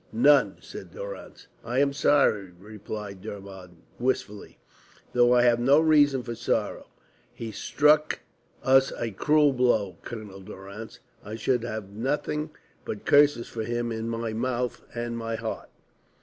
[0.11, 1.45] "None," said Durrance.
[1.63, 4.57] "I am sorry," replied Dermod, wistfully,
[5.13, 6.87] "though I have no reason for sorrow.
[7.35, 8.21] He struck
[8.63, 11.01] us a cruel blow, Colonel Durrance.
[11.23, 12.49] I should have nothing
[12.83, 15.69] but curses for him in my mouth and my heart.